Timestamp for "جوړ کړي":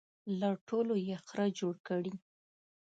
1.59-2.13